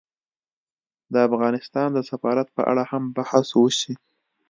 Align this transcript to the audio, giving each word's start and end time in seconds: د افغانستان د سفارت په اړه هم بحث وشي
د 1.13 1.15
افغانستان 1.27 1.89
د 1.93 1.99
سفارت 2.09 2.47
په 2.57 2.61
اړه 2.71 2.83
هم 2.91 3.03
بحث 3.17 3.47
وشي 3.61 3.93